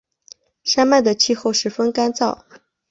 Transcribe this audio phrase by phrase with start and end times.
[0.63, 2.43] 山脉的气候十分干燥。